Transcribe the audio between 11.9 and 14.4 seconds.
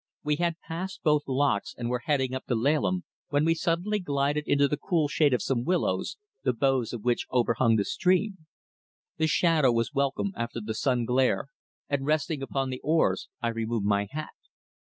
resting upon the oars I removed my hat.